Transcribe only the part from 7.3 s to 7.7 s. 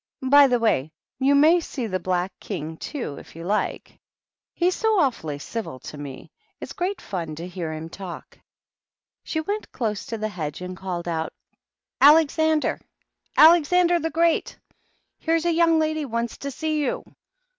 to